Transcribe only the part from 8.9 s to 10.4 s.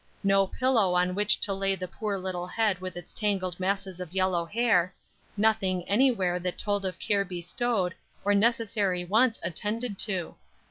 wants attended to.